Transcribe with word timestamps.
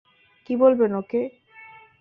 কী 0.45 0.53
বলবেন 0.55 0.91
ওকে? 0.95 1.21